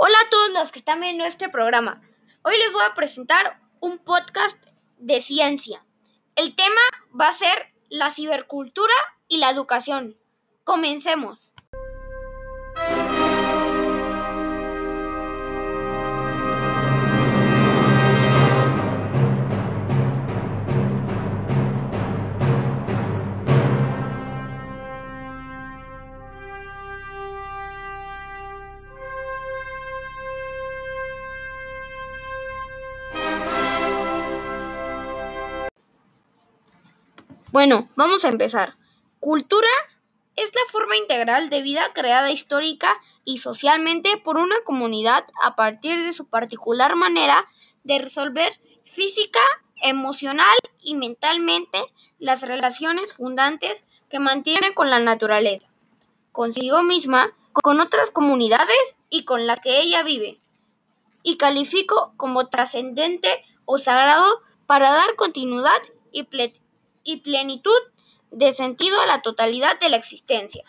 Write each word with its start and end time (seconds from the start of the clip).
Hola 0.00 0.16
a 0.24 0.30
todos 0.30 0.50
los 0.50 0.70
que 0.70 0.78
están 0.78 1.00
viendo 1.00 1.24
este 1.24 1.48
programa. 1.48 2.00
Hoy 2.42 2.56
les 2.56 2.72
voy 2.72 2.82
a 2.88 2.94
presentar 2.94 3.58
un 3.80 3.98
podcast 3.98 4.64
de 4.98 5.20
ciencia. 5.20 5.84
El 6.36 6.54
tema 6.54 6.80
va 7.20 7.26
a 7.26 7.32
ser 7.32 7.74
la 7.88 8.12
cibercultura 8.12 8.94
y 9.26 9.38
la 9.38 9.50
educación. 9.50 10.16
Comencemos. 10.62 11.52
Bueno, 37.58 37.88
vamos 37.96 38.24
a 38.24 38.28
empezar. 38.28 38.76
Cultura 39.18 39.66
es 40.36 40.54
la 40.54 40.60
forma 40.70 40.96
integral 40.96 41.50
de 41.50 41.60
vida 41.60 41.92
creada 41.92 42.30
histórica 42.30 42.88
y 43.24 43.38
socialmente 43.38 44.16
por 44.16 44.36
una 44.36 44.54
comunidad 44.64 45.24
a 45.42 45.56
partir 45.56 45.98
de 45.98 46.12
su 46.12 46.28
particular 46.28 46.94
manera 46.94 47.48
de 47.82 47.98
resolver 47.98 48.60
física, 48.84 49.40
emocional 49.82 50.56
y 50.80 50.94
mentalmente 50.94 51.80
las 52.20 52.42
relaciones 52.42 53.14
fundantes 53.14 53.84
que 54.08 54.20
mantiene 54.20 54.72
con 54.72 54.88
la 54.88 55.00
naturaleza, 55.00 55.66
consigo 56.30 56.84
misma, 56.84 57.32
con 57.52 57.80
otras 57.80 58.12
comunidades 58.12 58.98
y 59.10 59.24
con 59.24 59.48
la 59.48 59.56
que 59.56 59.80
ella 59.80 60.04
vive. 60.04 60.38
Y 61.24 61.38
califico 61.38 62.12
como 62.16 62.46
trascendente 62.50 63.44
o 63.64 63.78
sagrado 63.78 64.42
para 64.68 64.92
dar 64.92 65.16
continuidad 65.16 65.82
y 66.12 66.22
y 67.08 67.16
plenitud 67.16 67.78
de 68.30 68.52
sentido 68.52 69.00
a 69.00 69.06
la 69.06 69.22
totalidad 69.22 69.80
de 69.80 69.88
la 69.88 69.96
existencia. 69.96 70.64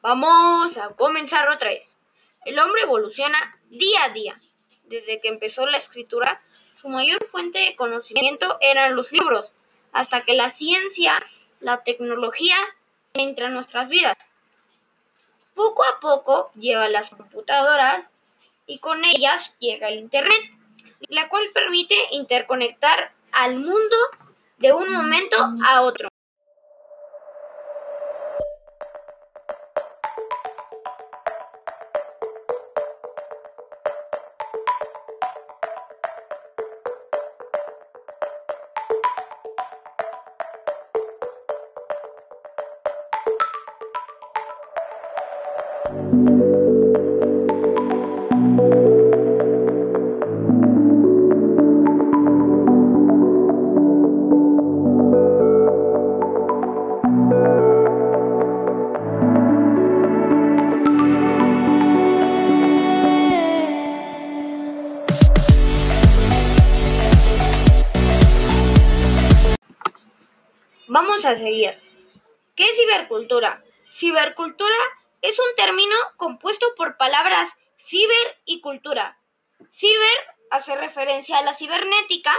Vamos 0.00 0.76
a 0.76 0.90
comenzar 0.90 1.48
otra 1.48 1.70
vez. 1.70 1.98
El 2.44 2.58
hombre 2.60 2.82
evoluciona 2.82 3.58
día 3.68 4.04
a 4.04 4.08
día. 4.10 4.40
Desde 4.84 5.20
que 5.20 5.28
empezó 5.28 5.66
la 5.66 5.76
escritura, 5.76 6.40
su 6.80 6.88
mayor 6.88 7.24
fuente 7.24 7.58
de 7.58 7.74
conocimiento 7.74 8.58
eran 8.60 8.94
los 8.94 9.10
libros, 9.10 9.54
hasta 9.92 10.20
que 10.20 10.34
la 10.34 10.50
ciencia, 10.50 11.14
la 11.58 11.82
tecnología 11.82 12.56
entra 13.12 13.48
en 13.48 13.54
nuestras 13.54 13.88
vidas. 13.88 14.30
Poco 15.54 15.84
a 15.84 15.98
poco 15.98 16.52
lleva 16.54 16.88
las 16.88 17.10
computadoras 17.10 18.12
y 18.66 18.78
con 18.78 19.04
ellas 19.04 19.56
llega 19.58 19.88
el 19.88 19.98
Internet, 19.98 20.40
la 21.08 21.28
cual 21.28 21.50
permite 21.52 21.96
interconectar 22.12 23.12
al 23.32 23.56
mundo 23.56 23.96
de 24.58 24.72
un 24.72 24.92
momento 24.92 25.36
a 25.66 25.82
otro. 25.82 26.07
Vamos 70.90 71.24
a 71.24 71.34
seguir. 71.34 71.70
¿Qué 72.54 72.64
es 72.64 72.76
cibercultura? 72.76 73.62
Cibercultura 73.90 74.74
es 75.22 75.38
un 75.38 75.54
término 75.56 75.94
compuesto 76.16 76.66
por 76.76 76.96
palabras 76.96 77.50
ciber 77.76 78.38
y 78.44 78.60
cultura. 78.60 79.18
Ciber 79.72 80.36
hace 80.50 80.76
referencia 80.76 81.38
a 81.38 81.42
la 81.42 81.54
cibernética 81.54 82.34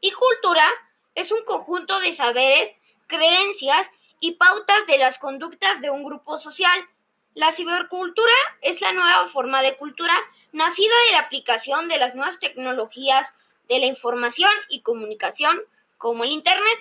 y 0.00 0.10
cultura 0.12 0.68
es 1.14 1.32
un 1.32 1.42
conjunto 1.44 1.98
de 2.00 2.12
saberes, 2.12 2.76
creencias 3.06 3.90
y 4.20 4.32
pautas 4.32 4.86
de 4.86 4.98
las 4.98 5.18
conductas 5.18 5.80
de 5.80 5.90
un 5.90 6.04
grupo 6.04 6.38
social. 6.38 6.88
La 7.34 7.52
cibercultura 7.52 8.32
es 8.62 8.80
la 8.80 8.92
nueva 8.92 9.26
forma 9.28 9.62
de 9.62 9.76
cultura 9.76 10.14
nacida 10.52 10.94
de 11.06 11.12
la 11.12 11.20
aplicación 11.20 11.88
de 11.88 11.98
las 11.98 12.14
nuevas 12.14 12.38
tecnologías 12.38 13.32
de 13.68 13.78
la 13.78 13.86
información 13.86 14.50
y 14.68 14.82
comunicación 14.82 15.60
como 15.98 16.24
el 16.24 16.30
Internet. 16.30 16.78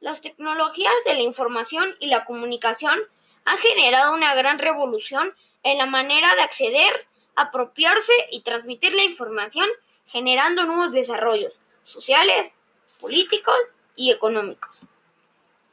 Las 0.00 0.20
tecnologías 0.20 0.94
de 1.06 1.14
la 1.14 1.22
información 1.22 1.96
y 2.00 2.08
la 2.08 2.24
comunicación 2.24 3.00
han 3.46 3.58
generado 3.58 4.12
una 4.12 4.34
gran 4.34 4.58
revolución 4.58 5.34
en 5.62 5.78
la 5.78 5.86
manera 5.86 6.34
de 6.34 6.42
acceder, 6.42 7.06
apropiarse 7.36 8.12
y 8.30 8.42
transmitir 8.42 8.94
la 8.94 9.04
información, 9.04 9.66
generando 10.06 10.64
nuevos 10.64 10.92
desarrollos 10.92 11.60
sociales, 11.84 12.54
políticos 13.00 13.56
y 13.94 14.10
económicos. 14.10 14.86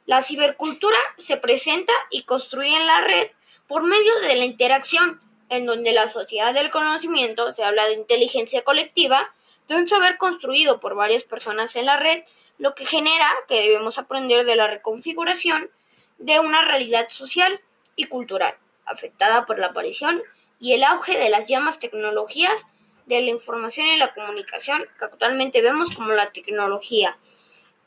La 0.06 0.22
cibercultura 0.22 0.98
se 1.16 1.36
presenta 1.36 1.92
y 2.10 2.22
construye 2.22 2.76
en 2.76 2.86
la 2.86 3.00
red 3.00 3.30
por 3.66 3.82
medio 3.82 4.20
de 4.20 4.36
la 4.36 4.44
interacción, 4.44 5.20
en 5.48 5.66
donde 5.66 5.92
la 5.92 6.06
sociedad 6.06 6.54
del 6.54 6.70
conocimiento 6.70 7.50
se 7.52 7.64
habla 7.64 7.86
de 7.86 7.94
inteligencia 7.94 8.62
colectiva, 8.62 9.34
de 9.66 9.76
un 9.76 9.88
saber 9.88 10.16
construido 10.16 10.78
por 10.78 10.94
varias 10.94 11.24
personas 11.24 11.74
en 11.74 11.86
la 11.86 11.96
red, 11.96 12.22
lo 12.58 12.74
que 12.74 12.84
genera 12.84 13.28
que 13.48 13.62
debemos 13.62 13.98
aprender 13.98 14.44
de 14.44 14.56
la 14.56 14.68
reconfiguración 14.68 15.70
de 16.18 16.40
una 16.40 16.62
realidad 16.62 17.08
social 17.08 17.60
y 17.96 18.04
cultural, 18.04 18.56
afectada 18.86 19.44
por 19.46 19.58
la 19.58 19.68
aparición 19.68 20.22
y 20.58 20.72
el 20.72 20.84
auge 20.84 21.18
de 21.18 21.30
las 21.30 21.46
llamas 21.48 21.78
tecnologías 21.78 22.64
de 23.06 23.20
la 23.20 23.30
información 23.30 23.86
y 23.86 23.96
la 23.96 24.14
comunicación 24.14 24.86
que 24.98 25.04
actualmente 25.04 25.60
vemos 25.60 25.94
como 25.94 26.12
la 26.12 26.32
tecnología. 26.32 27.18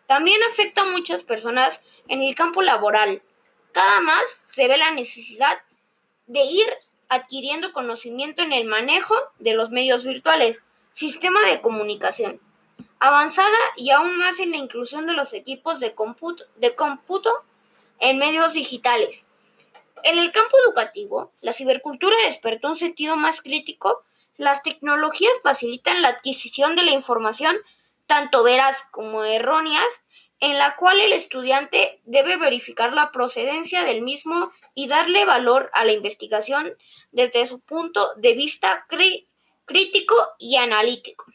También 0.05 0.39
afecta 0.49 0.81
a 0.81 0.85
muchas 0.85 1.23
personas 1.23 1.81
en 2.07 2.21
el 2.21 2.35
campo 2.35 2.61
laboral. 2.61 3.21
Cada 3.71 3.99
más 4.01 4.23
se 4.43 4.67
ve 4.67 4.77
la 4.77 4.91
necesidad 4.91 5.57
de 6.27 6.43
ir 6.43 6.67
adquiriendo 7.09 7.73
conocimiento 7.73 8.41
en 8.41 8.53
el 8.53 8.65
manejo 8.65 9.15
de 9.39 9.53
los 9.53 9.69
medios 9.69 10.05
virtuales, 10.05 10.63
sistema 10.93 11.41
de 11.45 11.61
comunicación, 11.61 12.41
avanzada 12.99 13.57
y 13.75 13.91
aún 13.91 14.17
más 14.17 14.39
en 14.39 14.51
la 14.51 14.57
inclusión 14.57 15.07
de 15.07 15.13
los 15.13 15.33
equipos 15.33 15.79
de 15.79 15.93
cómputo, 15.93 16.45
de 16.55 16.75
cómputo 16.75 17.31
en 17.99 18.17
medios 18.17 18.53
digitales. 18.53 19.27
En 20.03 20.17
el 20.17 20.31
campo 20.31 20.57
educativo, 20.63 21.31
la 21.41 21.53
cibercultura 21.53 22.15
despertó 22.25 22.69
un 22.69 22.77
sentido 22.77 23.17
más 23.17 23.41
crítico. 23.41 24.03
Las 24.37 24.63
tecnologías 24.63 25.33
facilitan 25.43 26.01
la 26.01 26.09
adquisición 26.09 26.75
de 26.75 26.83
la 26.83 26.91
información, 26.91 27.57
tanto 28.05 28.43
veraz 28.43 28.83
como 28.91 29.23
erróneas, 29.23 30.03
en 30.39 30.57
la 30.57 30.75
cual 30.75 30.99
el 30.99 31.13
estudiante 31.13 31.99
debe 32.05 32.37
verificar 32.37 32.93
la 32.93 33.11
procedencia 33.11 33.83
del 33.83 34.01
mismo 34.01 34.51
y 34.75 34.87
darle 34.87 35.25
valor 35.25 35.71
a 35.73 35.83
la 35.83 35.93
investigación 35.93 36.77
desde 37.11 37.47
su 37.47 37.59
punto 37.59 38.11
de 38.17 38.33
vista 38.33 38.85
crítico 39.65 40.15
y 40.37 40.57
analítico. 40.57 41.25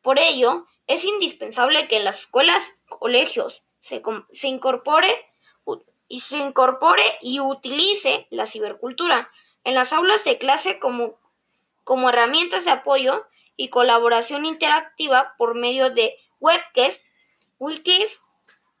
Por 0.00 0.18
ello, 0.18 0.66
es 0.86 1.04
indispensable 1.04 1.86
que 1.86 1.98
en 1.98 2.04
las 2.04 2.20
escuelas, 2.20 2.72
colegios, 2.88 3.62
se, 3.80 4.02
se 4.32 4.48
incorpore 4.48 5.27
y 6.08 6.20
se 6.20 6.38
incorpore 6.38 7.04
y 7.20 7.40
utilice 7.40 8.26
la 8.30 8.46
cibercultura 8.46 9.30
en 9.64 9.74
las 9.74 9.92
aulas 9.92 10.24
de 10.24 10.38
clase 10.38 10.78
como, 10.78 11.18
como 11.84 12.08
herramientas 12.08 12.64
de 12.64 12.70
apoyo 12.70 13.26
y 13.56 13.68
colaboración 13.68 14.46
interactiva 14.46 15.34
por 15.36 15.54
medio 15.54 15.90
de 15.90 16.16
webcasts, 16.40 17.02
wikis, 17.58 18.20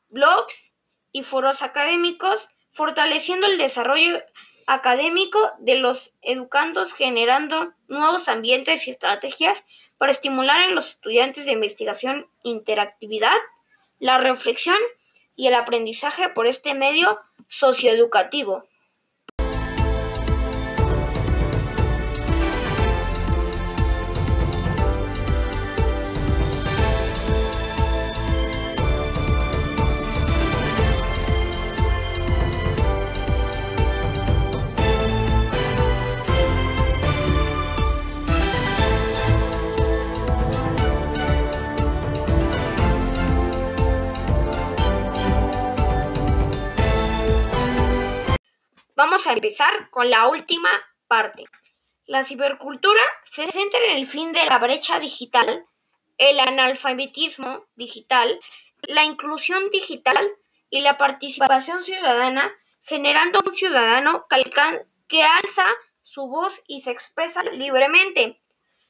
blogs 0.08 0.72
y 1.12 1.22
foros 1.22 1.62
académicos, 1.62 2.48
fortaleciendo 2.70 3.46
el 3.46 3.58
desarrollo 3.58 4.22
académico 4.66 5.38
de 5.58 5.76
los 5.76 6.12
educandos, 6.22 6.92
generando 6.92 7.72
nuevos 7.88 8.28
ambientes 8.28 8.86
y 8.86 8.90
estrategias 8.90 9.64
para 9.96 10.12
estimular 10.12 10.62
en 10.62 10.74
los 10.74 10.90
estudiantes 10.90 11.44
de 11.44 11.52
investigación 11.52 12.28
interactividad, 12.42 13.36
la 13.98 14.18
reflexión 14.18 14.76
y 15.38 15.46
el 15.46 15.54
aprendizaje 15.54 16.28
por 16.28 16.48
este 16.48 16.74
medio 16.74 17.20
socioeducativo. 17.46 18.64
Vamos 48.98 49.28
a 49.28 49.32
empezar 49.32 49.90
con 49.90 50.10
la 50.10 50.26
última 50.26 50.68
parte. 51.06 51.44
La 52.06 52.24
cibercultura 52.24 53.00
se 53.22 53.46
centra 53.46 53.78
en 53.84 53.96
el 53.96 54.08
fin 54.08 54.32
de 54.32 54.44
la 54.44 54.58
brecha 54.58 54.98
digital, 54.98 55.66
el 56.16 56.40
analfabetismo 56.40 57.68
digital, 57.76 58.40
la 58.88 59.04
inclusión 59.04 59.70
digital 59.70 60.28
y 60.68 60.80
la 60.80 60.98
participación 60.98 61.84
ciudadana, 61.84 62.52
generando 62.82 63.38
un 63.46 63.54
ciudadano 63.54 64.26
que 65.06 65.22
alza 65.22 65.66
su 66.02 66.26
voz 66.26 66.60
y 66.66 66.80
se 66.80 66.90
expresa 66.90 67.44
libremente. 67.44 68.42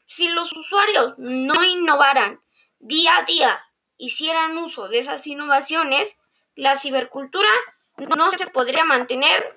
Si 0.07 0.31
los 0.31 0.51
usuarios 0.55 1.17
no 1.19 1.63
innovaran 1.65 2.41
día 2.79 3.15
a 3.19 3.25
día, 3.25 3.63
hicieran 3.99 4.57
uso 4.57 4.89
de 4.89 5.01
esas 5.01 5.27
innovaciones, 5.27 6.17
la 6.55 6.79
cibercultura 6.79 7.51
no 7.99 8.33
se 8.33 8.47
podría 8.47 8.85
mantener 8.85 9.55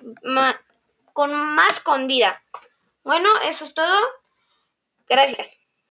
con 1.12 1.32
más 1.54 1.80
con 1.80 2.06
vida. 2.06 2.42
Bueno, 3.04 3.28
eso 3.44 3.64
es 3.64 3.74
todo. 3.74 3.98
Gracias. 5.08 5.58